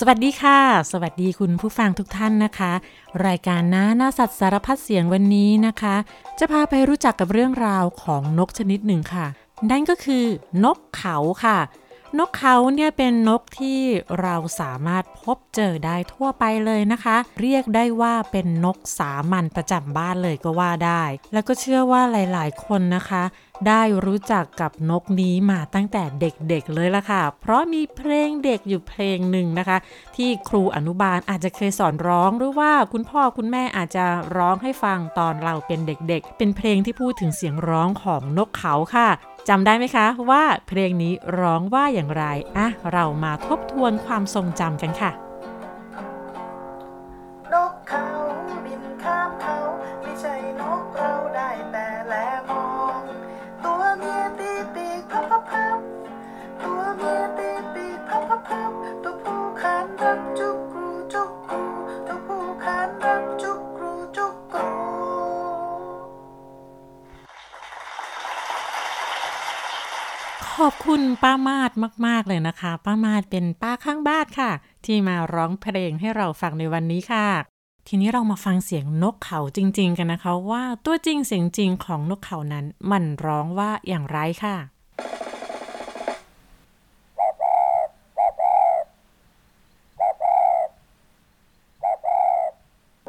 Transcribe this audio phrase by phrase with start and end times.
[0.00, 0.58] สวัสดีค่ะ
[0.92, 2.72] สวัสดีคุณผู้ฟังทุกท่านนะคะ
[3.26, 5.96] รายการน้าหน้าสัตว์สารพัดเสียงวันนี้นะคะ
[6.38, 9.26] จะพาไปรู้จักกับเรื่องราวของนกชนิดหนึ่งค่ะ
[9.70, 10.24] นั่นก็คือ
[10.64, 11.58] นกเขาค่ะ
[12.16, 13.80] นกเขาเนี่ยเป็นนกที่
[14.20, 21.02] เราสามารถพบเจอได้ทั่วไปเลยนะคะ เรียกได้ว่าเป็นนกสามัญประจำบ้านเลยก็ว่าได้
[21.32, 23.22] แล้วก็เชื่อว่าหลายๆ คนนะคะ
[23.68, 29.78] ได้รู้จักกับนกนี้มาตั้งแต่เด็กๆเลยละค่ะ เพราะมีเพลงเด็กอยู่เพลงหนึ่งนะคะ
[30.16, 34.04] ที่ครูอนุบาลอาจจะเคยสอนร้องหรือว่าคุณพ่อคุณแม่อาจจะ
[34.36, 39.08] ร้องให้ฟังตอนเราเป็นเด็กๆ เป็นเพลงที่พูดถึงเสียงร้องของนกเขาค่ะ
[39.48, 42.24] จำได้ไหมคะว่าเพลงนี้ร้องว่าอย่างไร
[42.56, 45.27] อะ เรามาทบทวนความทรงจำกันค่ะ
[71.82, 74.50] มาดมาก ๆ เลยนะคะ ป้ามาดเป็นป้าข้างบ้านค่ะ
[74.84, 77.28] ที่มาร้องเพลงให้เราฟังในวันนี้ค่ะ
[77.88, 84.56] ทีนี้เรามาฟังเสียงนกเขาจริง ๆ กันนะคะ ว่าตัวจริงเสียงจริงของนกเขานั้น มันร้องว่าอย่างไรค่ะ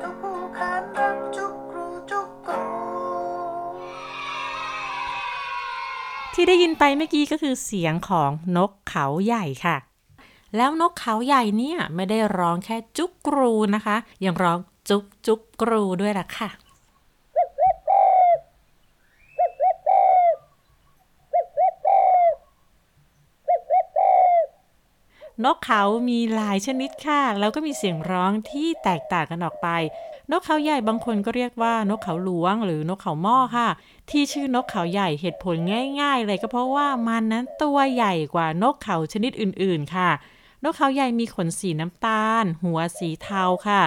[0.02, 0.73] ตัวผู้ขา
[1.08, 1.08] น
[6.50, 9.78] ได้ยินไปเมื่อกี้ก็คือเสียงของนกเขาใหญ่ค่ะ
[10.58, 16.50] แล้วนกเขาใหญ่เนี่ยไม่ได้ร้องแค่จุกกรูนะคะ ยังร้องจุกจุกกรูด้วยล่ะค่ะ
[25.45, 29.67] นกเขามีหลายชนิดค่ะ แล้วก็มีเสียงร้องที่แตกต่างกันออกไป
[30.31, 33.67] นกเขาใหญ่บางคนก็เรียกว่านกเขาหลวง หรือนกเขาหม้อค่ะ
[34.09, 35.55] ที่ชื่อนกเขาใหญ่เหตุผล
[36.01, 40.09] ง่าย ๆ เลยก็เพราะว่ามันนั้นตัวใหญ่กว่านกเขาชนิดอื่นๆค่ะ
[40.63, 43.81] นกเขาใหญ่มีขนสีน้ำตาล หัวสีเทาค่ะ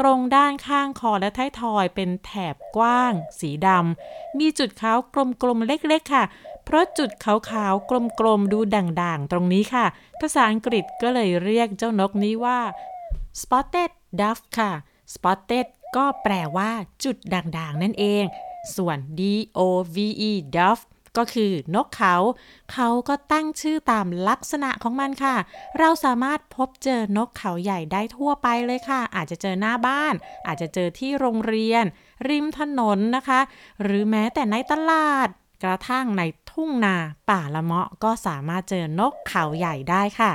[0.00, 4.98] ตรงด้านข้างคอและท้ายทอยเป็นแถบกว้าง สีดำ มีจุดขาว
[5.42, 6.24] กลมๆเล็กๆค่ะ
[6.70, 7.90] เพราะจุดขาวๆ
[8.20, 9.86] กลมๆดูด่างๆ ตรงนี้ค่ะ
[10.20, 12.58] ภาษาอังกฤษก็เลยเรียกเจ้านกนี้ว่า
[13.40, 13.90] spotted
[14.20, 14.72] dove ค่ะ
[15.14, 16.70] spotted ก็แปลว่า
[17.04, 18.24] จุดด่างๆ นั่นเอง
[18.76, 19.22] ส่วน d
[19.58, 19.60] o
[19.94, 19.96] v
[20.30, 20.82] e dove
[21.16, 22.14] ก็คือนกเขา
[22.72, 25.36] เขาก็ตั้งชื่อตามลักษณะของมันค่ะ
[25.78, 30.14] เราสามารถพบเจอนกเขาใหญ่ได้ทั่วไปเลยค่ะ อาจจะเจอหน้าบ้าน
[30.46, 31.84] อาจจะเจอที่โรงเรียน
[32.28, 33.40] ริมถนนนะคะ
[33.82, 35.30] หรือแม้แต่ในตลาด
[35.64, 36.22] กระทั่งใน
[36.60, 36.96] ทุ่งนา
[37.30, 40.32] ป่าละเมาะก็สามารถเจอนกเขาใหญ่ได้ค่ะ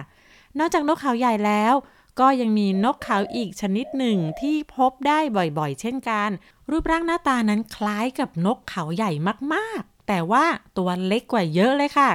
[0.60, 1.74] นอกจากนกเขาใหญ่แล้ว
[2.20, 6.30] ก็ยังมีนกเขาอีกชนิดหนึ่งที่พบได้บ่อยๆ เช่นกัน
[6.70, 9.12] รูปร่างหน้าตานั้นคล้ายกับนกเขาใหญ่
[9.54, 10.46] มากๆ แต่ว่า
[10.78, 12.10] ตัวเล็กกว่าเยอะเลยค่ะ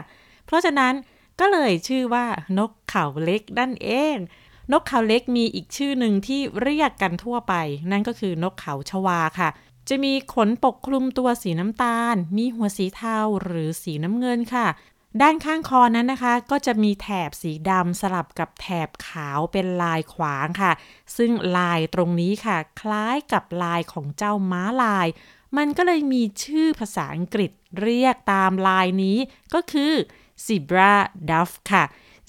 [0.47, 0.92] เพราะฉะนั้น
[1.41, 2.26] ก็เลยชื่อว่า
[2.58, 4.16] นกเขาเล็กนั่นเอง
[4.72, 7.54] นกเขาเล็กมีอีกชื่อหนึ่งที่เรียกกันทั่วไป
[7.91, 9.48] นั่นก็คือนกเขาชวาค่ะ
[9.88, 14.66] จะมีขนปกคลุมตัวสีน้ำตาล มีหัวสีเทาหรือสีน้ำเงินค่ะ
[15.22, 20.72] ด้านข้างคอนั้นนะคะ ก็จะมีแถบสีดำสลับกับแถบขาวเป็นลายขวางค่ะ
[21.16, 25.09] ซึ่งลายตรงนี้ค่ะ คล้ายกับลายของเจ้าม้าลาย
[25.56, 27.50] มันก็เลยมีชื่อภาษาอังกฤษ
[27.81, 29.19] เรียกตามลายนี้
[29.54, 29.93] ก็คือ
[30.47, 30.94] zebra
[31.31, 31.84] dove ค่ะ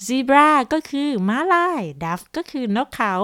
[0.06, 3.14] zebra ก็คือม้าลาย dove ก็คือนกเขา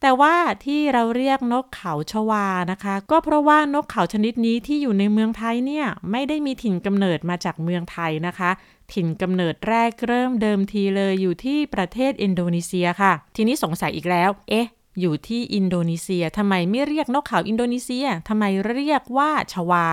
[0.00, 0.34] แต่ว่า
[0.64, 8.50] ที่เราเรียกนกเขาชวานะคะ ก็เพราะว่านกเขาชนิดนี้ที่อยู่ในเมืองไทยเนี่ยไม่ได้มีถิ่นกำเนิดมาจากเมืองไทยนะคะ
[8.92, 14.66] ถิ่นกำเนิดแรกเริ่มเดิมทีเลยอยู่ที่ประเทศอินโดนีเซียค่ะ ทีนี้สงสัยอีกแล้ว เอ๊ะ
[15.00, 19.86] อยู่ที่อินโดนีเซียทำไมไม่เรียกนกเขาอินโดนีเซียทำไมเรียกว่าชวา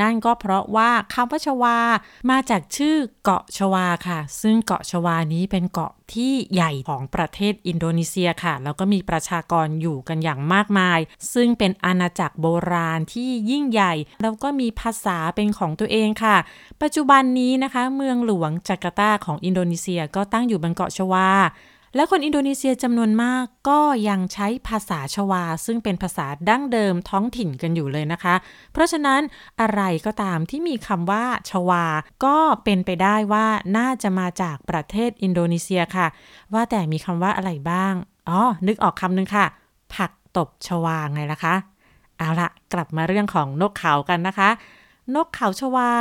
[0.00, 1.78] นั่นก็เพราะว่าคำว่าชวา
[2.30, 10.98] มาจากชื่อเกาะชวาค่ะ ซึ่งเกาะชวานี้เป็นเกาะที่ใหญ่ของประเทศอินโดนีเซียค่ะ แล้วก็มีประชากรอยู่กันอย่างมากมาย
[11.34, 16.36] ซึ่งเป็นอาณาจักรโบราณที่ยิ่งใหญ่ แล้วก็มีภาษาเป็นของตัวเองค่ะ
[16.82, 21.28] ปัจจุบันนี้นะคะ เมืองหลวงจาการ์ตาของอินโดนีเซียก็ตั้งอยู่บนเกาะชวา
[21.96, 28.34] และคนอินโดนีเซียจำนวนมากก็ยังใช้ภาษาชวา ซึ่งเป็นภาษาดั้งเดิมท้องถิ่นกันอยู่เลยนะคะ
[28.72, 29.20] เพราะฉะนั้น
[29.60, 31.84] อะไรก็ตามที่มีคำว่าชวา
[32.24, 33.46] ก็เป็นไปได้ว่า
[33.76, 36.06] น่าจะมาจากประเทศอินโดนีเซียค่ะ
[36.54, 37.94] ว่าแต่มีคำว่าอะไรบ้าง
[38.28, 39.46] อ๋อ นึกออกคำหนึ่งค่ะ
[39.94, 41.54] ผักตบชวาไงล่ะคะ
[42.18, 44.50] เอาละกลับมาเรื่องของนกเขากันนะคะ
[45.14, 45.92] นกเขาชวา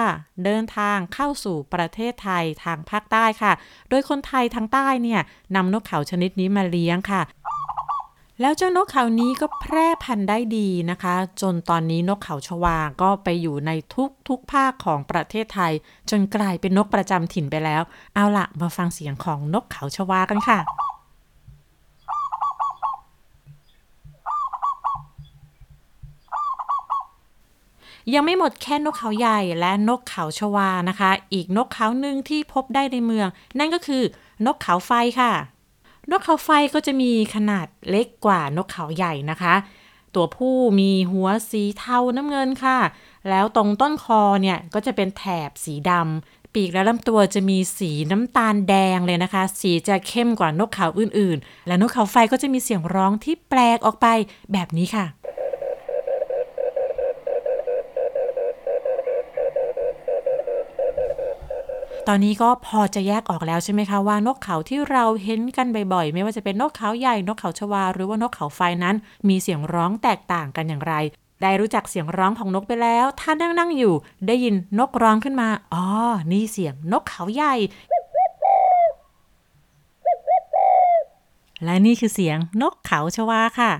[0.45, 3.53] เดินทางเข้าสู่ประเทศไทยทางภาคใต้ค่ะ
[3.89, 5.21] โดยคนไทยทางใต้เนี่ย
[5.55, 7.21] นำนกเขาชนิดนี้มาเลี้ยงค่ะ
[8.41, 15.73] แล้วเจ้านกเขานี้ก็แพร่พันธุ์ได้ดีนะคะ จนตอนนี้นกเขาชวาก็ไปอยู่ในทุกทุกภาคของประเทศไทย
[16.09, 17.81] จนกลายเป็นนกประจำถิ่นไปแล้ว
[18.15, 20.59] เอาละมาฟังเสียงของนกเขาชวากันค่ะ
[28.13, 33.27] ยังไม่หมดแค่นกเขาใหญ่และนกเขาชวานะคะ อีกนกเขาหนึ่งที่พบได้ในเมือง
[33.59, 34.03] นั่นก็คือ
[34.45, 35.31] นกเขาไฟค่ะ
[36.11, 39.55] นกเขาไฟก็จะมีขนาดเล็กกว่านกเขาใหญ่นะคะ
[40.15, 42.79] ตัวผู้มีหัวสีเทาน้ำเงินค่ะ
[43.29, 54.07] แล้วตรงต้นคอเนี่ยก็จะเป็นแถบสีดำปีกและลำตัวจะมีสีน้ำตาลแดงเลยนะคะ สีจะเข้มกว่านกเขาอื่นๆ และนกเขาไฟก็จะมีเสียงร้องที่แปลกออกไป
[54.53, 55.05] แบบนี้ค่ะ
[62.09, 68.95] ตอนนี้ก็พอจะแยกออกแล้วใช่ไหมคะว่านกเขาที่เราเห็นกันบ่อยๆ ไม่ว่าจะเป็นนกเขาใหญ่นกเขาชวา หรือว่านกเขาไฟนั้น
[69.29, 70.93] มีเสียงร้องแตกต่างกันอย่างไร
[71.41, 73.93] ได้รู้จักเสียงร้องของนกไปแล้ว ถ้านั่งนั่งอยู่
[74.27, 75.85] ได้ยินนกร้องขึ้นมาอ๋อ
[76.31, 77.53] นี่เสียงนกเขาใหญ่
[81.63, 83.71] และนี่คือเสียงนกเขาชวาค่ะ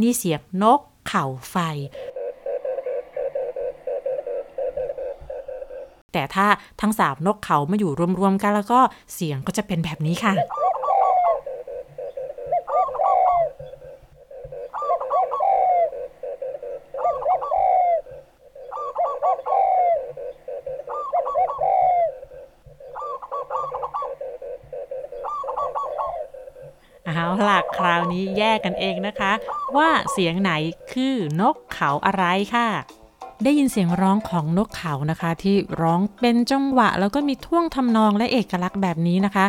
[0.00, 1.56] นี่เสียงนก เขาไฟ
[6.12, 6.46] แต่ถ้า
[6.80, 7.90] ทั้งสามนกเขามาอยู่
[8.20, 8.80] รวมๆกันแล้วก็
[9.14, 10.34] เสียงก็จะเป็นแบบนี้ค่ะ
[27.06, 29.32] เอาล่ะคราวนี้แยกกันเองนะคะ
[29.76, 30.52] ว่าเสียงไหน
[30.92, 32.24] คือนกเขาอะไร
[32.54, 32.68] ค่ะ
[33.44, 39.46] ได้ยินเสียงร้องของนกเขานะคะ ที่ร้องเป็นจังหวะ แล้วก็มีท่วงทำนองและเอกลักษณ์แบบนี้นะคะ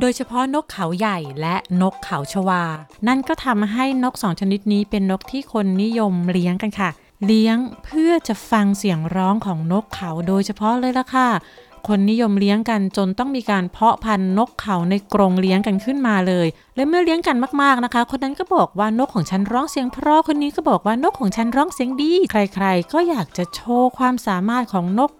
[0.00, 2.62] โดยเฉพาะนกเขาใหญ่และนกเขาชวา
[3.08, 6.90] นั่นก็ทำให้นกสองชนิดนี้เป็นนกที่คนนิยมเลี้ยงกันค่ะ
[7.26, 11.28] เลี้ยงเพื่อจะฟังเสียงร้องของนกเขาโดยเฉพาะเลยละค่ะ
[11.88, 16.46] คนนิยมเลี้ยงกันจนต้องมีการเพาะพันธุ์นกเขาในกรงเลี้ยงกันขึ้นมาเลย
[16.76, 25.10] และเมื่อเลี้ยงกันมากๆนะคะ คนนั้นก็บอกว่านกของฉันร้องเสียงเพราะคนนี้ก็บอกว่านกของฉันร้องเสียงดี ใครๆ ก็อยากจะโชว์ความสามารถของนก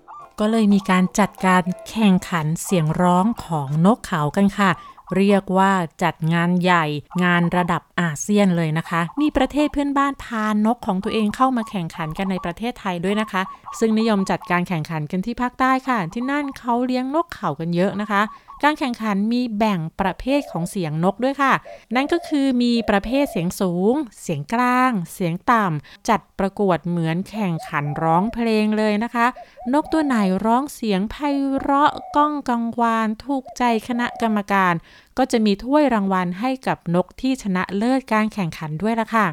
[0.40, 4.70] ก็เลยมีการจัดการแข่งขันเสียงร้องของนกเขากันค่ะ
[5.16, 5.72] เรียกว่า
[6.02, 6.84] จัดงานใหญ่
[7.24, 13.42] งานระดับอาเซียนเลยนะคะ มีประเทศเพื่อนบ้านพานกของตัวเองเข้ามาแข่งขันกันในประเทศไทยด้วยนะคะ
[13.78, 18.22] ซึ่งนิยมจัดการแข่งขันกันที่ภาคใต้ค่ะ ที่นั่นเขาเลี้ยงนกเขากันเยอะนะคะ
[18.62, 21.52] การแข่งขันมีแบ่งประเภทของเสียงนกด้วยค่ะ
[21.94, 29.26] นั่นก็คือมีประเภทเสียงสูง เสียงกลาง เสียงต่ำ จัดประกวดเหมือนแข่งขันร้องเพลงเลยนะคะ
[29.74, 31.16] นกตัวไหนร้องเสียงไพ
[31.58, 34.74] เราะก้องกังวานถูกใจคณะกรรมการ
[35.18, 39.26] ก็จะมีถ้วยรางวัลให้กับนกที่ชนะเลิศการแข่งขันด้วยละค่ะ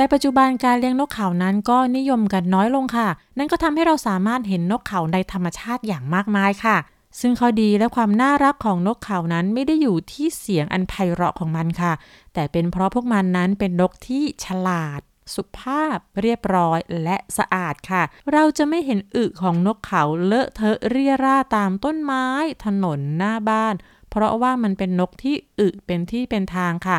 [0.00, 3.08] แต่ปัจจุบันการเลี้ยงนกเขานั้นก็นิยมกันน้อยลงค่ะ
[3.38, 6.76] นั่นก็ทำให้เราสามารถเห็นนกเขาในธรรมชาติอย่างมากมายค่ะ
[7.20, 11.92] ซึ่งข้อดีและความน่ารักของนกเขานั้นไม่ได้อยู่ที่เสียงอันไพเราะของมันค่ะ
[12.34, 15.00] แต่เป็นเพราะพวกมันนั้นเป็นนกที่ฉลาด
[15.34, 18.02] สุภาพเรียบร้อยและสะอาดค่ะ
[18.32, 22.26] เราจะไม่เห็นอึของนกเขาเลอะเทอะเรี่ยราตามต้นไม้
[22.64, 23.74] ถนนหน้าบ้าน
[24.10, 26.98] เพราะว่ามันเป็นนกที่อึเป็นที่เป็นทางค่ะ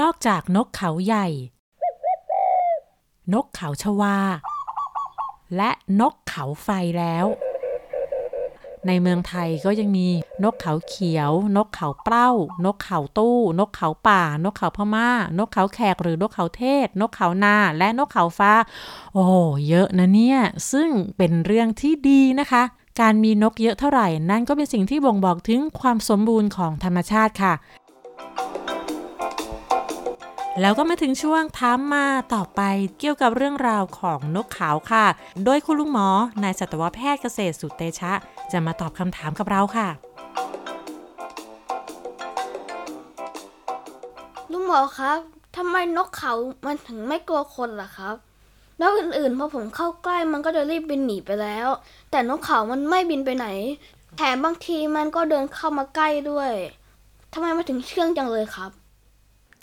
[0.00, 1.26] นอกจากนกเขาใหญ่
[3.32, 4.18] นกเขาชวา
[5.56, 7.26] และนกเขาไฟแล้ว
[8.86, 10.08] ในเมืองไทยก็ยังมี
[10.44, 12.30] นกเขาเขียว นกเขาเป้า
[12.64, 18.52] นกเขาตู้ นกเขาป่า นกเขาพม่า นกเขาแขกหรือนกเขาเทศ นกเขานา และนกเขาฟ้า
[19.14, 19.24] โอ้
[19.68, 20.38] เยอะนะเนี่ย
[20.72, 22.62] ซึ่งเป็นเรื่องที่ดีนะคะ
[23.00, 27.54] การมีนกเยอะเท่าไหร่นั่นก็เป็นสิ่งที่บ่งบอกถึงความสมบูรณ์ของธรรมชาติค่ะ
[30.60, 32.60] แล้วก็มาถึงช่วงถามมาต่อไป
[32.98, 35.06] เกี่ยวกับเรื่องราวของนกขาวค่ะ
[35.44, 36.08] โดยคุณลุงหมอ
[36.42, 38.12] นายสัตวแพทย์เกษตรสุเตชะ
[38.52, 39.88] จะมาตอบคำถามกับเราค่ะ
[44.52, 45.18] ลุงหมอครับ
[45.56, 46.32] ทำไมนกเขา
[46.66, 48.14] มันถึงไม่กลัวคนล่ะครับ
[48.78, 51.68] แล้วอื่นๆพอผมเข้าใกล้มันก็จะรีบบินหนีไปแล้ว
[52.10, 53.46] แต่นกเขามันไม่บินไปไหน
[54.16, 56.52] แถมบางทีมันก็เดินเข้ามาใกล้ด้วย
[57.32, 58.70] ทำไมมันถึงเชื่องจังเลยครับ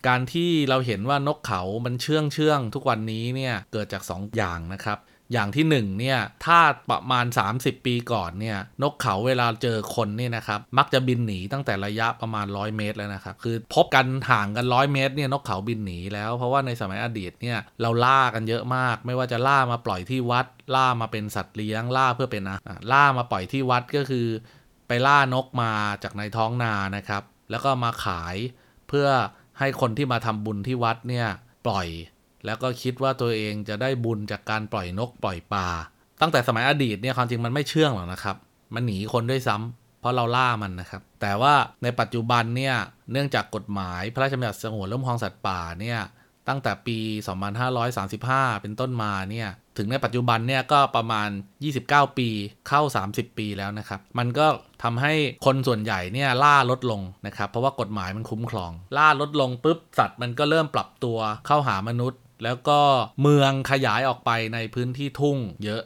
[0.07, 4.99] การที่เราเห็นว่านกเขามันเชื่องเชื่องทุกวันนี้เนี่ยเกิดจาก 2 อย่างนะครับ
[5.33, 6.59] อย่างที่หนึ่งเนี่ยถ้า
[6.89, 20.45] ประมาณ 30 ปีก่อนเนี่ยนกเขาเวลาเจอคนเนี่ยนะครับมักจะบินหนีตั้งแต่ระยะประมาณ 100 เมตรแล้วนะครับคือพบกันห่างกัน100เมตรเนี่ยนกเขาบินหนีแล้วเพราะว่าในสมัยอดีตเนี่ยเราล่ากันเยอะมาก ไม่ว่าจะล่ามาปล่อยที่วัด
[20.75, 24.27] ล่ามาเป็นสัตว์เลี้ยงล่าเพื่อเป็นอาหารล่ามาปล่อยที่วัดก็คือ
[24.87, 25.71] ไปล่านกมา
[26.03, 28.35] จากในท้องนานะครับแล้วก็มาขาย
[28.89, 29.07] เพื่อ
[29.59, 31.27] ให้คนที่มาทำบุญที่วัดเนี่ย
[31.65, 31.87] ปล่อย
[32.45, 35.67] แล้วก็คิดว่าตัวเองจะได้บุญจากการปล่อยนกปล่อยปลา
[36.21, 38.35] ตั้งแต่สมัยอดีตเนี่ยความจริงมันไม่เชื่องหรอกนะครับ
[38.73, 42.75] มันหนีคนด้วยซ้ำเพราะเราล่ามันนะครับ แต่ว่าในปัจจุบันเนี่ย
[43.11, 45.99] เนื่องจากกฎหมายพระราชบัญญัติสงวนและคุ้มครองสัตว์ป่าเนี่ย
[46.47, 46.97] ตั้งแต่ปี
[47.79, 51.29] 2535 เป็นต้นมาเนี่ยถึงในปัจจุบันเนี่ยก็ประมาณ
[51.73, 52.29] 29 ปี
[52.67, 54.47] เข้า 30 ปีแล้วนะครับ มันก็
[54.83, 55.13] ทำให้
[55.45, 62.79] คนส่วนใหญ่เนี่ยล่าลดลงนะครับ เพราะว่ากฎหมายมันคุ้มครอง ล่าลดลงปุ๊บสัตว์มันก็เริ่มปรับตัวเข้าหามนุษย์ แล้วก็
[63.21, 65.81] เมืองขยายออกไปในพื้นที่ทุ่งเยอะ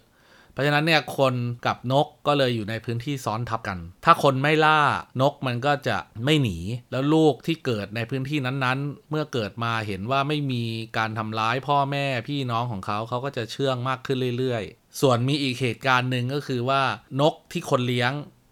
[0.60, 1.36] ราะฉะนั้นเนี่ยคน
[1.66, 4.80] กับนกก็เลยอยู่ในพื้นที่ซ้อนทับกัน ถ้าคนไม่ล่า
[5.22, 6.58] นกมันก็จะไม่หนี
[6.92, 10.64] แล้วลูกที่เกิดในพื้นที่นั้นๆ เมื่อเกิดมาเห็นว่าไม่มี
[10.98, 16.82] การทำร้ายพ่อแม่พี่น้องของเขาเขาก็จะเชื่องมากขึ้นเรื่อยๆ ส่วนมีอีกเหตุการณ์หนึ่งก็คือว่า
[17.22, 18.12] นกที่คนเลี้ยง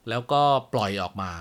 [0.09, 0.41] แล้วก็
[0.73, 1.31] ปล่อยออกมา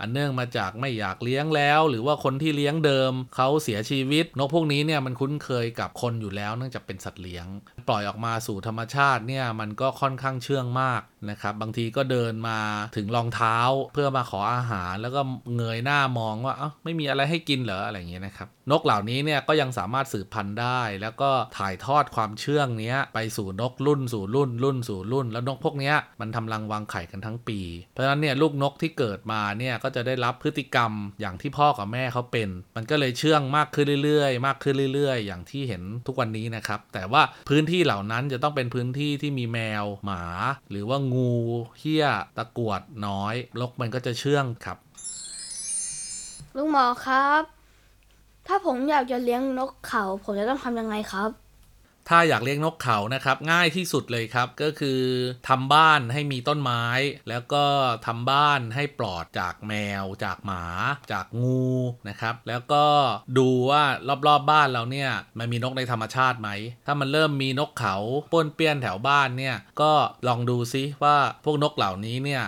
[0.00, 7.46] อันเนื่องมาจากไม่อยากเลี้ยงแล้ว หรือว่าคนที่เลี้ยงเดิมเขาเสียชีวิต นกพวกนี้เนี่ยมันคุ้นเคยกับคนอยู่แล้วเนื่องจากเป็นสัตว์เลี้ยง
[7.88, 12.58] ปล่อยออกมาสู่ธรรมชาติเนี่ยมันก็ค่อนข้างเชื่องมาก นะครับบางทีก็เดินมา
[12.96, 13.56] ถึงรองเท้า
[13.92, 15.20] เพื่อมาขออาหาร แล้วก็
[15.56, 27.60] เงยหน้ามองว่าเอ้าไม่มีอะไรให้กินเหรออะไรอย่างเงี้ยนะครับนกเหล่านี้เนี่ยก็ยังสามารถสืบพันธุ์ได้ แล้วก็ถ่ายทอดความเชื่องเนี้ยไปสู่นกรุ่นสู่รุ่นรุ่นสู่รุ่น แล้วนกพวกเนี้ยมันทำรังวางไข่กันทั้งปี
[27.92, 40.24] เพราะฉะนั้นเนี่ยลูกนกที่เกิดมาเนี่ยก็จะได้รับพฤติกรรมอย่างที่พ่อกับแม่เขาเป็น มันก็เลยเชื่องมากขึ้นเรื่อยๆ มากขึ้นเรื่อย ๆ อย่างที่เห็นทุกวันนี้นะครับแต่ว่าพื้นที่เหล่านั้นจะต้องเป็นพื้นที่ที่มีแมวหมา
[40.70, 41.32] หรือว่างูงู
[41.78, 42.06] เหี้ย
[42.36, 44.78] ตะกรวดน้อยนกมันก็จะเชื่องครับ
[46.56, 47.42] ลุงหมอครับ
[48.46, 51.30] ถ้าผมอยากจะเลี้ยงนกเขา ผมจะต้องทำยังไงครับ
[52.08, 55.00] ถ้าอยากเลี้ยงนกเขานะครับง่ายที่สุดเลยครับ ก็คือ
[55.48, 56.84] ทำบ้านให้มีต้นไม้
[57.28, 57.64] แล้วก็
[58.06, 60.64] ทำบ้านให้ปลอดจากแมว จากหมา
[61.12, 61.68] จากงู
[62.08, 62.84] นะครับแล้วก็
[63.38, 66.50] ดูว่ารอบๆบบ้านเราเนี่ยมันมีนกในธรรมชาติไหม
[66.86, 67.96] ถ้ามันเริ่มมีนกเขา
[68.32, 69.92] ป้วนเปี้ยนแถวบ้านเนี่ยก็
[70.28, 72.44] ลองดูซิว่าพวกนกเหล่านี้เนี่ย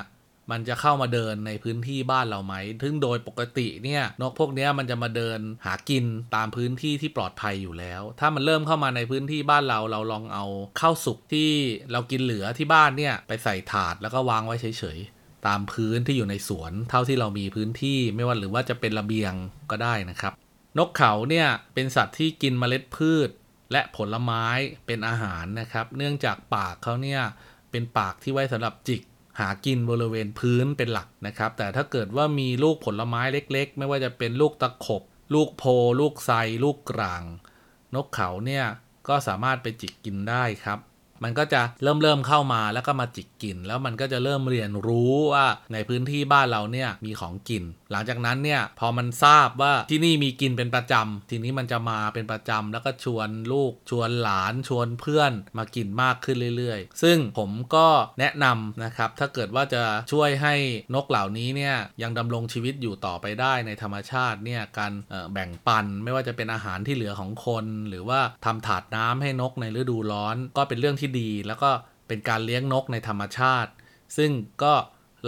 [0.51, 10.45] มันจะเข้ามาเดินในพื้นที่บ้านเราไหมซึ่งโดยปกติเนี่ยนกพวกนี้มันจะมาเดินหากินตามพื้นที่ที่ปลอดภัยอยู่แล้ว ถ้ามันเริ่มเข้ามาในพื้นที่บ้านเราเราลองเอา
[10.81, 11.51] ข้าวสุกที่
[11.93, 19.33] เรากินเหลือที่บ้านเนี่ยไปใส่ถาดแล้วก็วางไว้เฉยๆ ตามพื้นที่อยู่ในสวน เท่าที่เรามีพื้นที่ไม่ว่าหรือว่าจะเป็นระเบียง
[19.71, 20.33] ก็ได้นะครับ
[20.79, 23.31] นกเขาเนี่ยเป็นสัตว์ที่กินเมล็ดพืช
[23.73, 24.47] และผลไม้
[24.87, 27.21] เป็นอาหารนะครับ เนื่องจากปากเขาเนี่ย
[27.71, 29.03] เป็นปากที่ไว้สำหรับจิก
[29.39, 35.03] หากินบริเวณพื้นเป็นหลักนะครับ แต่ถ้าเกิดว่ามีลูกผลไม้เล็กๆ ไม่ว่าจะเป็นลูกตะขบ
[35.35, 35.65] ลูกโพ
[36.01, 36.31] ลูกไซ
[36.65, 37.23] ลูกกลาง
[37.95, 38.65] นกเขาเนี่ย
[39.09, 40.79] ก็สามารถไปจิกกินได้ครับ
[41.25, 57.87] มันก็จะเริ่มเริ่มเข้ามาแล้วก็มาจิกกิน แล้วมันก็จะเริ่มเรียนรู้ว่าในพื้นที่บ้านเราเนี่ยมีของกิน หลังจากนั้นเนี่ยพอมันทราบว่าที่นี่มีกินเป็นประจำทีนี้มันจะมาเป็นประจำแล้วก็ชวนลูกชวนหลานชวนเพื่อนมากินมากขึ้นเรื่อยๆ ซึ่งผมก็
[58.21, 59.83] แนะนำนะครับถ้าเกิดว่าจะ
[60.13, 60.55] ช่วยให้
[60.95, 64.93] นกเหล่านี้เนี่ยยังดำรงชีวิตอยู่ต่อไปได้ในธรรมชาติเนี่ยการ
[65.33, 71.71] แบ่งปันไม่ว่าจะเป็นอาหารที่เหลือของคน หรือว่าทำถาดน้ำให้นกในฤดูร้อน ก็เป็นเรื่องที่ดี แล้วก็
[72.09, 73.73] เป็นการเลี้ยงนกในธรรมชาติ
[74.17, 74.31] ซึ่ง
[74.63, 74.75] ก็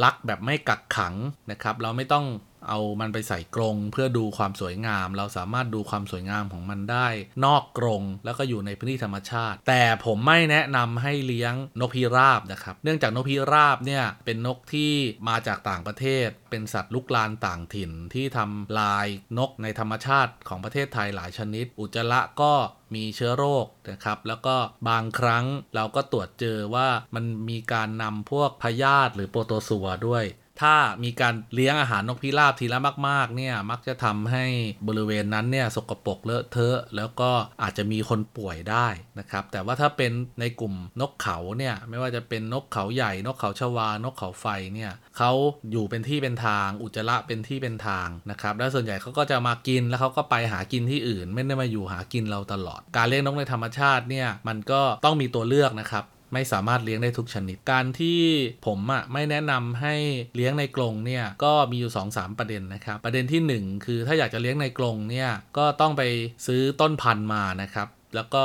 [0.04, 1.14] รักแบบไม่กักขัง
[1.50, 2.26] นะครับ เราไม่ต้อง
[2.68, 7.08] เอามันไปใส่กรงเพื่อดูความสวยงาม เราสามารถดูความสวยงามของมันได้
[7.44, 14.92] นอกกรงแล้วก็อยู่ในพื้นที่ธรรมชาติ แต่ผมไม่แนะนำให้เลี้ยงนกพิราบนะครับ เนื่องจากนกพิราบเนี่ยเป็นนกที่
[15.28, 19.06] มาจากต่างประเทศ เป็นสัตว์ลุกลานต่างถิ่นที่ทำลาย
[19.38, 22.54] นกในธรรมชาติของประเทศไทยหลายชนิด อุจจาระก็
[22.94, 24.56] มีเชื้อโรคนะครับแล้วก็
[24.88, 30.24] บางครั้งเราก็ตรวจเจอว่ามันมีการนำพวกพยาธิหรือโปรโตซัวด้วย
[30.62, 30.74] ถ้า
[31.04, 34.44] มีการเลี้ยงอาหารนกพิราบทีละมาก ๆ เนี่ย มักจะทำให้
[34.88, 37.30] บริเวณนั้นเนี่ยสกปรกเลอะเทอะ แล้วก็
[37.62, 38.86] อาจจะมีคนป่วยได้
[39.18, 45.32] นะครับ แต่ว่าถ้าเป็นในกลุ่มนกเขาเนี่ย ไม่ว่าจะเป็นนกเขาใหญ่ นกเขาชวา นกเขาไฟเนี่ยเขา
[45.72, 58.20] อยู่เป็นที่เป็นทาง อุจจาระเป็นที่เป็นทางนะครับ แล้วส่วนใหญ่เขาก็จะมากินแล้วเขาก็ไปหากินที่อื่น ไม่ได้มาอยู่หากินเราตลอด การเลี้ยงนกในธรรมชาติเนี่ย มันก็ต้องมีตัวเลือกนะครับ ไม่สามารถเลี้ยงได้ทุกชนิด การที่
[58.66, 59.94] ผมอะไม่แนะนำให้
[60.36, 66.02] เลี้ยงในกรงเนี่ยก็มีอยู่ 2-3 ประเด็นนะครับ ประเด็นที่ 1 คือถ้าอยากจะเลี้ยงในกรงเนี่ยก็ต้องไป
[66.46, 68.44] ซื้อต้นพันธุ์มานะครับ แล้วก็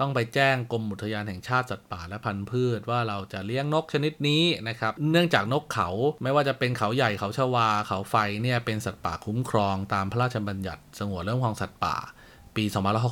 [0.00, 5.88] ต้องไปแจ้งกรมอุทยานแห่งชาติสัตว์ป่าและพันธุ์พืชว่าเราจะเลี้ยงนกชนิดนี้นะครับ เนื่องจากนกเขา
[6.22, 11.96] ไม่ว่าจะเป็นเขาใหญ่เขาชวาเขาไฟเนี่ยเป็นสัตว์ป่าคุ้มครองตามพระราชบัญญัติสงวนเรื่องของสัตว์ป่า
[12.60, 12.66] ปี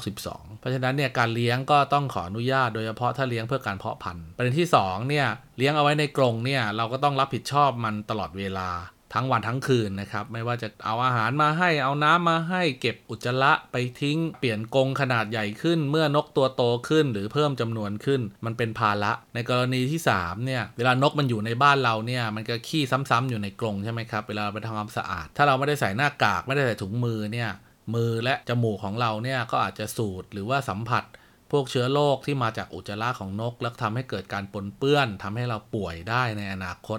[0.07, 5.27] 2562 เพราะฉะนั้นเนี่ยการเลี้ยงก็ต้องขออนุญาตโดยเฉพาะถ้าเลี้ยงเพื่อการเพาะพันธุ์ประเด็นที่2เนี่ย
[5.59, 8.71] เลี้ยงเอาไว้ในกรงเนี่ยเราก็ต้องรับผิดชอบมันตลอดเวลา
[9.15, 27.51] ทั้งวันทั้งคืนนะครับ ไม่ว่าจะเอาอาหารมาให้เอาน้ำมาให้เก็บอุจจาระไปทิ้ง เปลี่ยนกรงขนาดใหญ่ขึ้น เมื่อนกตัวโตขึ้น หรือเพิ่มจำนวนขึ้น มันเป็นภาระในกรณีที่3เนี่ยเวลานกมันอยู่ในบ้านเราเนี่ยมันก็ขี้ซ้ำๆอยู่ในกรงใช่ไหมครับเวลาเราไปทำความสะอาด ถ้าเราไม่ได้ใส่หน้ากากไม่ได้ใส่ถุงมือเนี่ย
[27.95, 31.05] มือและจมูกของเราเนี่ยก็อาจจะสูดหรือว่าสัมผัส
[31.51, 36.99] พวกเชื้อโรคที่มาจากอุจจาระของนก แล้วทำให้เกิดการปนเปื้อนทำให้เราป่วยได้ในอนาคต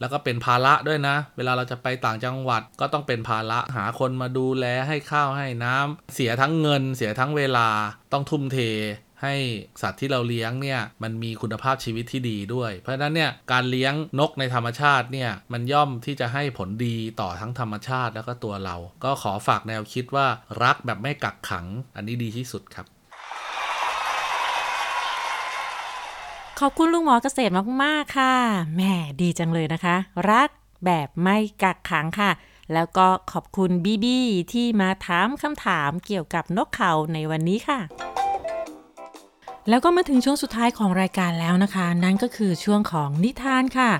[0.00, 7.68] แล้วก็เป็นภาระด้วยนะ เวลาเราจะไปต่างจังหวัดก็ต้องเป็นภาระหาคนมาดูแลให้ข้าวให้น้ำเสียทั้งเงิน เสียทั้งเวลา
[8.12, 8.58] ต้องทุ่มเท
[9.22, 9.34] ให้
[9.82, 20.26] สัตว์ที่เราเลี้ยงเนี่ยมันมีคุณภาพชีวิตที่ดีด้วย เพราะฉะนั้นเนี่ยการเลี้ยงนกในธรรมชาติเนี่ยมันย่อมที่จะให้ผลดีต่อทั้งธรรมชาติแล้วก็ตัวเรา ก็ขอฝากแนวคิดว่า
[20.62, 22.86] รักแบบไม่กักขัง อันนี้ดีที่สุดครับ
[26.60, 28.34] ขอบคุณลุงหมอเกษตรมากๆค่ะ
[28.74, 28.82] แหม
[29.20, 29.96] ดีจังเลยนะคะ
[30.30, 30.48] รัก
[30.84, 32.30] แบบไม่กักขังค่ะ
[32.74, 34.18] แล้วก็ขอบคุณบีบี
[34.52, 37.80] ที่มาถามคำถามเกี่ยวกับนกเขาในวันนี้ค่ะ
[39.68, 43.90] แล้วก็มาถึงช่วงสุดท้ายของรายการแล้วนะคะ นั่นก็คือช่วงของนิทานค่ะ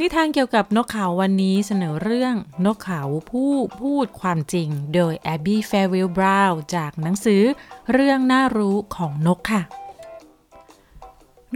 [0.00, 7.42] นิทานเกี่ยวกับนกเขาวันนี้เสนอเรื่องนกเขาผู้พูดความจริง โดยแอบบี้แฟร์วิลบราวน์จากหนังสือ
[7.92, 9.62] เรื่องน่ารู้ของนกค่ะ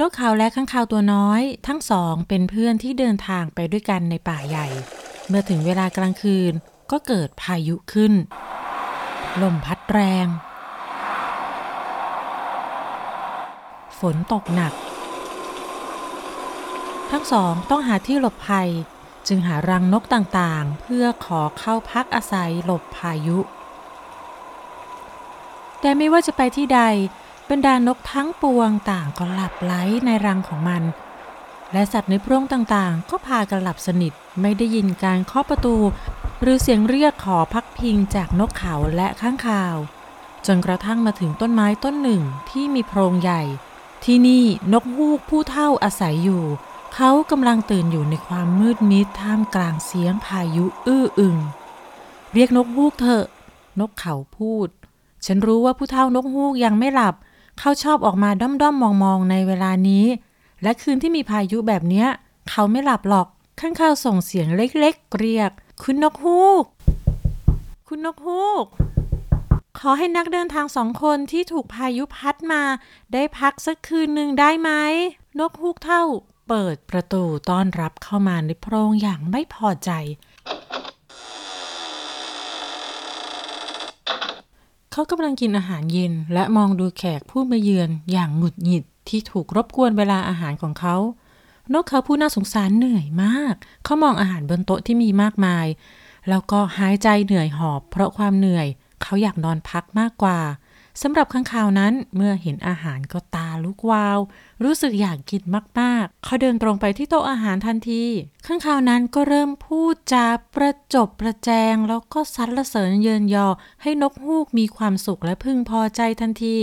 [0.01, 4.67] นกเขาและข้างคาวตัวน้อย ทั้งสองเป็นเพื่อนที่เดินทางไปด้วยกันในป่าใหญ่
[5.29, 6.53] เมื่อถึงเวลากลางคืน
[6.91, 8.13] ก็เกิดพายุขึ้น
[9.43, 10.27] ลมพัดแรง
[14.01, 14.73] ฝนตกหนัก
[17.11, 18.69] ทั้งสองต้องหาที่หลบภัย
[19.29, 23.39] จึงหารังนกต่างๆ เพื่อขอเข้าพักอาศัยหลบพายุ
[25.81, 26.81] แต่ไม่ว่าจะไปที่ใด
[27.51, 29.73] บรรดานกทั้งปวงต่างก็หลับไหล
[30.05, 30.83] ในรังของมัน
[31.73, 35.77] และสัตว์ในพรงต่างๆ ก็พากันหลับสนิทไม่ได้ยินการเคาะประตู
[36.43, 39.77] หรือเสียงเรียกขอพักพิงจากนกเขาและข้างคาว
[40.47, 43.43] จนกระทั่งมาถึงต้นไม้ต้นหนึ่งที่มีโพรงใหญ่
[44.05, 46.45] ที่นี่นกฮูกผู้เท่าอาศัยอยู่
[46.95, 51.37] เขากำลังตื่นอยู่ในความมืดมิดท่ามกลางเสียงพายุอื้ออึง
[52.33, 53.25] เรียกนกฮูกเถอะ
[53.81, 54.69] นกเขาพูด
[55.27, 57.15] ฉันรู้ว่าผู้เท่านกฮูกยังไม่หลับ
[57.59, 60.05] เขาชอบออกมาด้อมๆมมองๆในเวลานี้
[60.63, 62.09] และคืนที่มีพายุแบบเนี้ย
[62.51, 63.27] เขาไม่หลับหรอก
[63.61, 65.51] ข้างข้าส่งเสียงเล็กๆเรียก
[65.83, 66.65] คุณนกฮูก
[67.89, 68.67] คุณนกฮูก
[69.85, 72.63] ขอให้นักเดินทางสองคนที่ถูกพายุพัดมา
[73.13, 74.71] ได้พักสักคืนหนึ่งได้ไหม
[75.39, 76.03] นกฮูกเท่า
[76.49, 79.91] เปิดประตูต้อนรับเข้ามาในโพรงอย่างไม่พอใจ
[84.93, 90.97] เขากำลังกินอาหารเย็นและมองดูแขกผู้มาเยือนอย่างหงุดหงิดที่ถูกรบกวนเวลาอาหารของเขา
[91.73, 95.67] นกเขาผู้น่าสงสารเหนื่อยมาก เขามองอาหารบนโต๊ะที่มีมากมาย
[96.29, 98.69] แล้วก็หายใจเหนื่อยหอบเพราะความเหนื่อย
[99.03, 100.41] เขาอยากนอนพักมากกว่า
[101.03, 104.19] สำหรับข้างคาวนั้นเมื่อเห็นอาหารก็ตาลุกวาว
[104.65, 105.43] รู้สึกอยากกิน
[105.81, 108.05] มากๆ เขาเดินตรงไปที่โต๊ะอาหารทันที
[108.47, 113.47] ข้างคาวนั้นก็เริ่มพูดจาประจบประแจง แล้วก็สรรเสริญเยินยอ
[113.83, 116.57] ให้นกฮูกมีความสุขและพึงพอใจทันที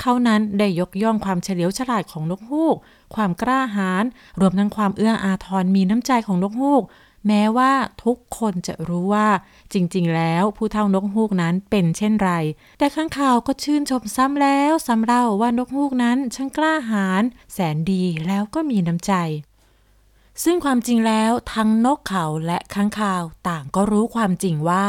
[0.00, 2.76] เขานั้นได้ยกย่องความเฉลียวฉลาดของนกฮูก
[3.14, 4.04] ความกล้าหาญ
[4.40, 6.82] รวมทั้งความเอื้ออาทรมีน้ำใจของนกฮูก
[7.28, 7.72] แม้ว่า
[8.04, 9.28] ทุกคนจะรู้ว่า
[9.72, 12.32] จริงๆ แล้วผู้เท่านกฮูกนั้นเป็นเช่นไร
[12.78, 19.12] แต่ข้างข่าวก็ชื่นชมซ้ำแล้วซ้ำเล่าว่านกฮูกนั้นช่างกล้าหาญแสนดีแล้วก็มีน้ำใจ
[20.44, 24.86] ซึ่งความจริงแล้วทั้งนกเขาและข้างคาวต่างก็รู้ความจริงว่า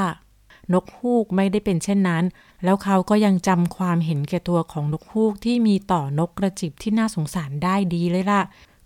[0.74, 2.24] นกฮูกไม่ได้เป็นเช่นนั้น
[2.64, 8.42] แล้วเขาก็ยังจำความเห็นแก่ตัวของนกฮูกที่มีต่อนกกระจิบที่น่าสงสารได้ดีเลยล่ะ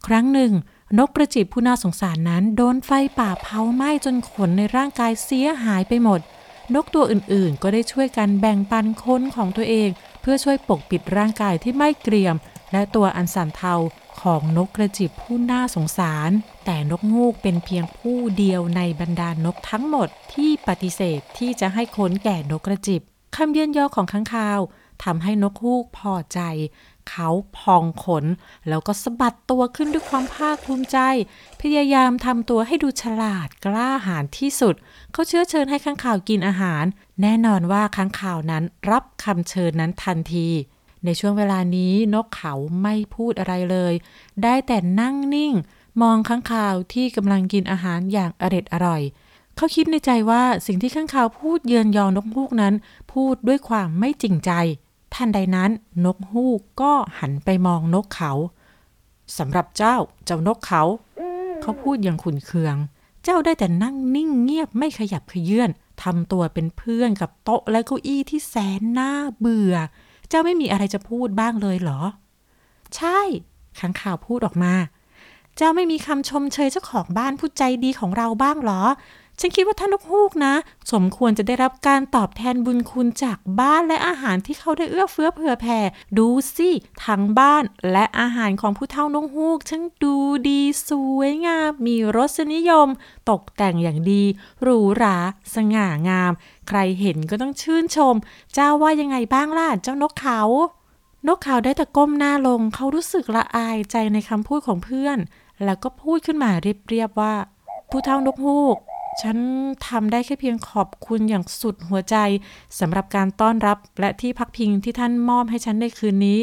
[0.07, 0.51] ครั้งหนึ่ง
[0.97, 6.19] นกกระจิบผู้น่าสงสารนั้นโดนไฟป่าเผาไหม้จนขนในร่างกายเสียหายไปหมด
[6.75, 9.89] นกตัวอื่นๆ ก็ได้ช่วยกันแบ่งปันขนของตัวเอง
[10.21, 12.35] เพื่อช่วยปกปิดร่างกายที่ไม่เกรียม
[12.71, 13.73] และตัวอันสันเทา
[14.21, 16.29] ของนกกระจิบผู้น่าสงสาร
[16.65, 23.01] แต่นกงูกเป็นเพียงผู้เดียวในบรรดานกทั้งหมดที่ปฏิเสธที่จะให้ขนแก่นกกระจิบ
[23.35, 24.59] คำเยือนยอของข้างคาว
[25.03, 26.39] ทำให้นกฮูกพอใจ
[27.09, 28.25] เขาพองขน
[28.69, 30.97] แล้วก็สะบัดตัวขึ้นด้วยความภาคภูมิใจ
[31.61, 34.75] พยายามทำตัวให้ดูฉลาดกล้าหาญที่สุด
[35.11, 36.83] เขาเชื้อเชิญให้ข้างข่าวกินอาหาร
[37.21, 40.47] แน่นอนว่าข้างข่าวนั้นรับคำเชิญนั้นทันที
[41.05, 43.93] ในช่วงเวลานี้นกเขาไม่พูดอะไรเลย
[44.43, 45.53] ได้แต่นั่งนิ่ง
[46.01, 49.01] มองข้างคาวที่กำลังกินอาหารอย่างอร็ดอร่อย
[49.55, 52.73] เขาคิดในใจว่าสิ่งที่ข้างคาวพูดเยือนยอนกฮูกนั้น
[53.13, 54.51] พูดด้วยความไม่จริงใจ
[55.15, 55.71] ทันใดนั้น
[56.05, 58.31] นกฮูกก็หันไปมองนกเขา
[59.37, 59.95] สำหรับเจ้า
[60.25, 60.83] เจ้านกเขา
[61.61, 62.75] เขาพูดอย่างขุนเคือง
[63.23, 65.69] เจ้าได้แต่นั่งนิ่งเงียบไม่ขยับขยื่น
[66.03, 69.75] ทำตัวเป็นเพื่อนกับโต๊ะและเก้าอี้ที่แสนน่าเบื่อ
[70.29, 72.01] เจ้าไม่มีอะไรจะพูดบ้างเลยเหรอ
[72.95, 73.19] ใช่
[73.79, 74.73] ขังข่าวพูดออกมา
[75.57, 78.81] เจ้าไม่มีคำชมเชยเจ้าของบ้านผู้ใจดีของเราบ้างเหรอ
[79.39, 80.53] ฉันคิดว่าท่านนกฮูกนะ
[80.91, 85.79] สมควรจะได้รับการตอบแทนบุญคุณจากบ้านและอาหารที่เขาได้เอื้อเฟื้อเผื่อแผ่
[86.17, 86.69] ดูสิ
[87.05, 90.15] ทั้งบ้านและอาหารของผู้เฒ่านกฮูกช่างดู
[90.47, 92.87] ดีสวยงาม มีรสนิยม
[93.29, 94.23] ตกแต่งอย่างดี
[94.63, 95.17] หรูหรา
[95.55, 96.31] สง่างาม
[96.67, 98.15] ใครเห็นก็ต้องชื่นชม
[98.53, 100.41] เจ้าว่ายังไงบ้างล่ะเจ้านกเขา
[101.27, 105.17] นกเขาได้แต่ก้มหน้าลง เขารู้สึกละอายใจในคำพูดของเพื่อน
[105.63, 106.51] แล้วก็พูดขึ้นมา
[106.89, 107.33] เรียบๆว่า
[107.89, 108.77] ผู้เฒ่านกฮูก
[109.21, 109.37] ฉัน
[109.87, 112.15] ทำได้แค่เพียงขอบคุณอย่างสุดหัวใจ
[112.79, 116.39] สำหรับการต้อนรับและที่พักพิงที่ท่านมอบให้ฉันในคืนนี้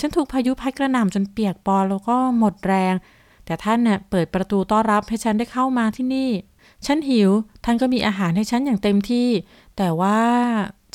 [0.00, 2.94] ฉันถูกพายุพัดกระหน่ำจนเปียกปอนแล้วก็หมดแรง
[3.44, 6.30] แต่ท่านเน่ยเปิดประตูต้อนรับให้ฉันได้เข้ามาที่นี่
[6.86, 7.30] ฉันหิว
[7.64, 9.28] ท่านก็มีอาหารให้ฉันอย่างเต็มที่
[9.76, 10.20] แต่ว่า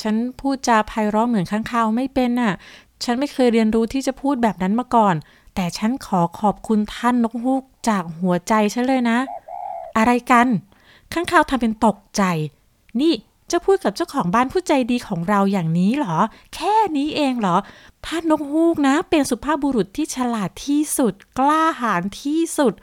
[0.02, 2.54] ฉันพูดจาไพเราะเหมือนข้างคาวไม่เป็นน่ะ
[3.04, 5.16] ฉันไม่เคยเรียนรู้ที่จะพูดแบบนั้นมาก่อน
[5.56, 9.18] แต่ฉันขอขอบคุณท่านนกฮูกจากหัวใจฉันเลยนะ
[9.98, 10.48] อะไรกัน
[11.16, 12.24] ข้างคาวทำเป็นตกใจ
[13.02, 13.14] นี่
[13.48, 16.18] เจ้าพูดกับเจ้าของบ้านผู้ใจดีของเราอย่างนี้เหรอ
[16.56, 17.56] แค่นี้เองเหรอ
[18.06, 22.74] ท่านนกฮูกนะ เป็นสุภาพบุรุษที่ฉลาดที่สุด กล้าหาญที่สุด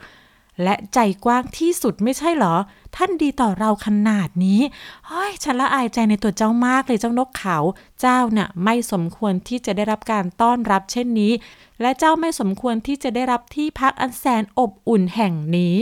[0.62, 2.54] และใจกว้างที่สุดไม่ใช่เหรอ
[2.96, 4.60] ท่านดีต่อเราขนาดนี้
[5.06, 7.58] เฮ้ยฉันละอายใจในตัวเจ้ามากเลยเจ้านกเขา
[8.00, 11.32] เจ้าน่ะไม่สมควรที่จะได้รับการต้อนรับเช่นนี้
[11.80, 15.76] และเจ้าไม่สมควรที่จะได้รับที่พักอันแสนอบอุ่นแห่งนี้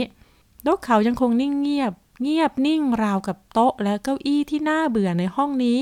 [0.65, 5.81] นกเขายังคงนิ่งเงียบ เงียบนิ่งราวกับโต๊ะและเก้าอี้ที่น่าเบื่อในห้องนี้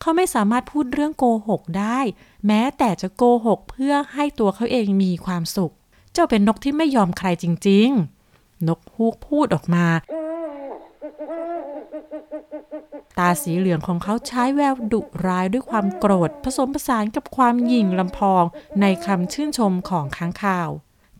[0.00, 1.98] เขาไม่สามารถพูดเรื่องโกหกได้
[2.46, 5.72] แม้แต่จะโกหกเพื่อให้ตัวเขาเองมีความสุข
[6.12, 7.88] เจ้าเป็นนกที่ไม่ยอมใครจริง
[8.28, 9.86] ๆ นกฮูกพูดออกมา
[13.18, 18.44] ตาสีเหลืองของเขาใช้แววดุร้ายด้วยความโกรธ ผสมผสานกับความหยิ่งลำพอง
[18.80, 20.70] ในคำชื่นชมของค้างคาว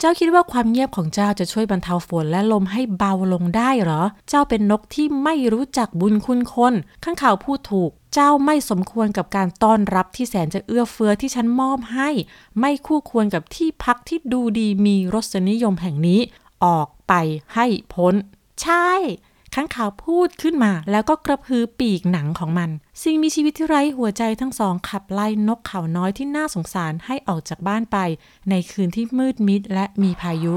[0.06, 12.10] จ้าคิดว่าความเงียบของเจ้าจะช่วยบรรเทาฝนและลมให้เบาลงได้หรอ เจ้าเป็นนกที่ไม่รู้จักบุญคุณคน ข้างข่าวพูดถูก เจ้าไม่สมควรกับการต้อนรับที่แสนจะเอื้อเฟื้อที่ฉันมอบให้
[12.58, 16.20] ไม่คู่ควรกับที่พักที่ดูดีมีรสนิยมแห่งนี้
[16.64, 17.12] ออกไป
[17.54, 18.14] ให้พ้น
[18.62, 18.88] ใช่
[19.54, 22.70] ข้างขาวพูดขึ้นมา แล้วก็กระพือปีกหนังของมัน
[23.02, 27.98] สิ่งมีชีวิตที่ไร้หัวใจทั้งสองขับไล่นกเขาน้อยที่น่าสงสารให้ออกจากบ้านไป
[28.50, 30.54] ในคืนที่มืดมิดและมีพายุ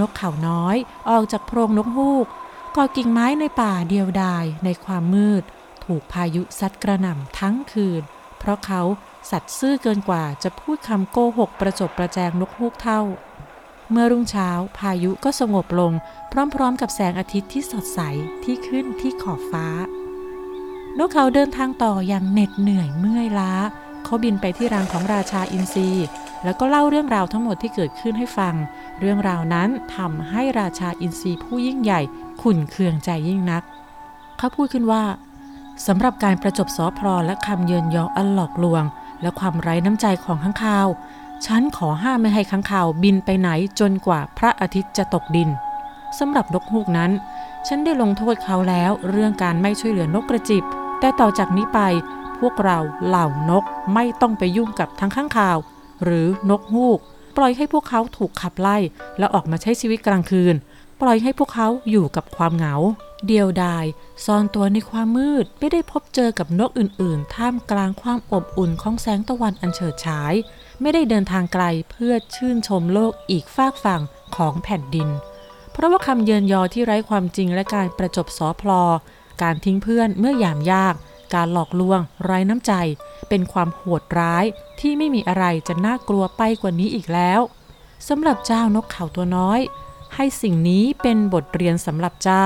[0.00, 0.76] นกเขาน้อย
[1.10, 2.26] ออกจากโพรงนกฮูก
[2.76, 5.42] ก่อกิ่งไม้ในป่าเดียวดายในความมืด
[5.84, 8.02] ถูกพายุซัดกระหน่ำทั้งคืน
[8.38, 8.82] เพราะเขา
[9.30, 13.00] สัตว์ซื่อเกินกว่าจะพูดคำโกหกประจบประแจงนกฮูกเท่า
[13.90, 14.48] เมื่อรุ่งเช้า
[14.78, 15.92] พายุก็สงบลง
[16.54, 18.00] พร้อมๆ กับแสงอาทิตย์ที่สดใส
[18.44, 19.66] ที่ขึ้นที่ขอบฟ้า
[20.98, 23.52] นกเขาเดินทางต่ออย่างเหน็ดเหนื่อยเมื่อยล้า
[24.04, 25.90] เขาบินไปที่รังของราชาอินทรี
[26.44, 28.54] แล้วก็เล่าเรื่องราวทั้งหมดที่เกิดขึ้นให้ฟัง
[29.00, 32.00] เรื่องราวนั้นทำให้ราชาอินทรีผู้ยิ่งใหญ่
[32.42, 33.62] ขุ่นเคืองใจยิ่งนัก
[34.38, 35.04] เขาพูดขึ้นว่า
[35.86, 38.84] สำหรับการประจบสอพรและคำเยินยออันหลอกลวง
[39.22, 40.88] และความไร้น้ำใจของข้างคาว
[41.46, 45.48] ฉันขอห้ามไม่ให้ค้างคาวบินไปไหนจนกว่าพระอาทิตย์จะตกดิน
[46.18, 47.10] สำหรับนกฮูกนั้น
[47.68, 50.64] ฉันได้ลงโทษเขาแล้วเรื่องการไม่ช่วยเหลือนกกระจิบ
[51.00, 51.80] แต่ต่อจากนี้ไป
[52.40, 55.58] พวกเราเหล่านกไม่ต้องไปยุ่งกับทั้งข้างคาว
[56.04, 56.98] หรือนกฮูก
[57.36, 58.76] ปล่อยให้พวกเขาถูกขับไล่
[59.18, 60.54] และออกมาใช้ชีวิตกลางคืน
[61.00, 62.74] ปล่อยให้พวกเขาอยู่กับความเหงา
[63.26, 63.84] เดียวดาย
[64.24, 70.34] ซ่อนตัวในความมืดไม่ได้พบเจอกับนกอื่น ๆ ท่ามกลางความอบอุ่นของแสงตะวันอันเฉิดฉาย
[70.80, 74.02] ไม่ได้เดินทางไกลเพื่อชื่นชมโลกอีกฟากฝั่ง
[74.36, 75.08] ของแผ่นดิน
[75.72, 78.82] เพราะว่าคำเยินยอที่ไร้ความจริงและการประจบสอพลอ
[79.42, 80.94] การทิ้งเพื่อนเมื่อยามยาก
[81.34, 82.72] การหลอกลวง ไร้น้ำใจ
[83.28, 84.44] เป็นความโหดร้าย
[84.80, 87.40] ที่ไม่มีอะไรจะน่ากลัวไปกว่านี้อีกแล้ว
[88.08, 89.60] สำหรับเจ้านกเขาตัวน้อย
[90.14, 92.44] ให้สิ่งนี้เป็นบทเรียนสำหรับเจ้า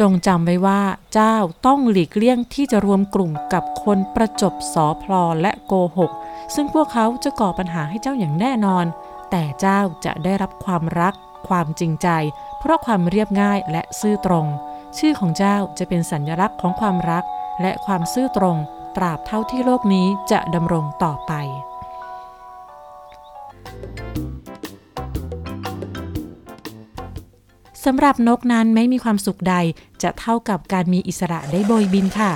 [0.00, 0.82] จงจำไว้ว่า
[1.14, 1.34] เจ้า
[1.66, 6.10] ต้องหลีกเลี่ยงที่จะรวมกลุ่มกับคนประจบสอพลอและโกหก
[6.54, 8.86] ซึ่งพวกเขาจะก่อปัญหาให้เจ้าอย่างแน่นอน
[9.30, 11.14] แต่เจ้าจะได้รับความรัก
[11.48, 12.08] ความจริงใจ
[12.58, 14.46] เพราะความเรียบง่ายและซื่อตรง
[14.98, 17.24] ชื่อของเจ้าจะเป็นสัญลักษณ์ของความรัก
[17.60, 18.56] และความซื่อตรง
[18.96, 21.32] ตราบเท่าที่โลกนี้จะดำรงต่อไป
[27.84, 29.56] สำหรับนกนั้นไม่มีความสุขใด
[30.02, 32.32] จะเท่ากับการมีอิสระได้โบยบินค่ะ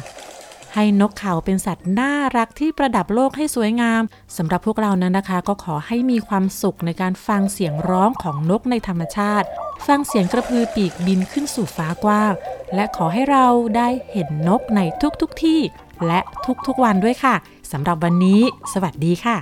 [0.74, 4.02] ให้นกเขาเป็นสัตว์น่ารักที่ประดับโลกให้สวยงาม
[4.37, 9.46] สำหรับพวกเรานั้นนะคะ ก็ขอให้มีความสุขในการฟังเสียงร้องของนกในธรรมชาติ
[9.87, 12.32] ฟังเสียงกระพือปีกบินขึ้นสู่ฟ้ากว้าง
[12.74, 14.80] และขอให้เราได้เห็นนกใน
[15.20, 15.60] ทุกๆทที่
[16.06, 16.20] และ
[16.66, 17.34] ทุกๆวันด้วยค่ะ
[17.72, 18.40] สำหรับวันนี้
[18.72, 19.37] สวัสดีค่ะ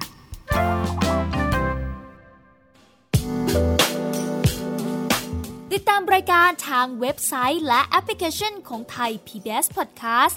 [5.73, 10.37] ติดตามรายการทางเว็บไซต์และแอปพลิเคชันของไทย PBS Podcast